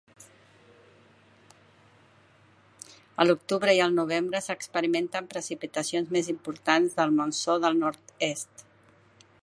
[3.23, 8.67] A l'octubre i el novembre s'experimenten precipitacions més importants del monsó del nord-est.